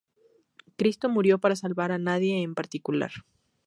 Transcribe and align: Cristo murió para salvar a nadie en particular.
Cristo 0.77 1.09
murió 1.09 1.37
para 1.37 1.55
salvar 1.55 1.91
a 1.91 1.99
nadie 1.99 2.41
en 2.41 2.55
particular. 2.55 3.11